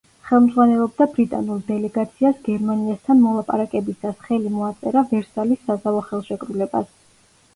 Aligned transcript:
ხელმძღვანელობდა 0.27 1.05
ბრიტანულ 1.15 1.59
დელეგაციას 1.65 2.39
გერმანიასთან 2.47 3.21
მოლაპარაკებისას, 3.25 4.17
ხელი 4.29 4.53
მოაწერა 4.55 5.03
ვერსალის 5.13 5.63
საზავო 5.69 6.01
ხელშეკრულებას. 6.09 6.91